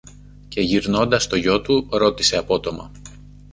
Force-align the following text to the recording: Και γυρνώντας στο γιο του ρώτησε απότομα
Και 0.47 0.61
γυρνώντας 0.61 1.23
στο 1.23 1.35
γιο 1.35 1.61
του 1.61 1.87
ρώτησε 1.91 2.37
απότομα 2.37 2.91